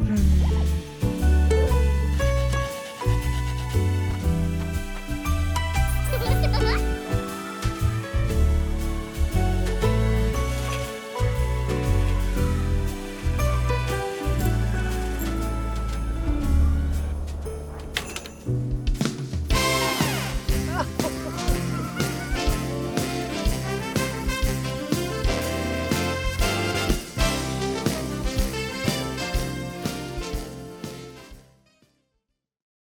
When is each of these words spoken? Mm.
Mm. 0.00 0.37